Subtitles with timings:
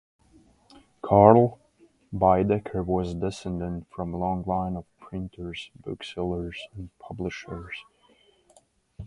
[1.03, 1.59] Karl
[2.11, 7.85] Baedeker was descended from a long line of printers, booksellers and publishers.